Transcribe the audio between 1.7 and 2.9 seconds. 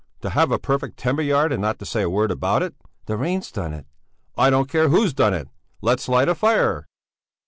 to say a word about it!"